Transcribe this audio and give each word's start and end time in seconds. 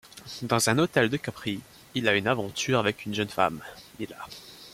Dans 0.41 0.67
un 0.67 0.79
hôtel 0.79 1.09
de 1.11 1.17
Capri, 1.17 1.59
il 1.93 2.07
a 2.07 2.15
une 2.15 2.25
aventure 2.27 2.79
avec 2.79 3.05
une 3.05 3.13
jeune 3.13 3.29
femme, 3.29 3.61
Mila. 3.99 4.17